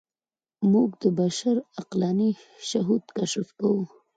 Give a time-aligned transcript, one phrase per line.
[0.71, 2.31] موږ د بشر عقلاني
[2.69, 3.83] شهود کشف کوو.